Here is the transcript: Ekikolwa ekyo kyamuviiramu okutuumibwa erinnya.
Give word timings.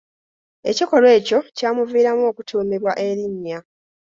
Ekikolwa 0.69 1.09
ekyo 1.19 1.39
kyamuviiramu 1.57 2.23
okutuumibwa 2.31 2.93
erinnya. 3.07 3.59